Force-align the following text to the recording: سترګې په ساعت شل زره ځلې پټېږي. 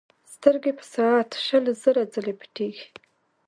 سترګې 0.33 0.71
په 0.79 0.83
ساعت 0.93 1.29
شل 1.45 1.65
زره 1.83 2.03
ځلې 2.13 2.33
پټېږي. 2.39 2.87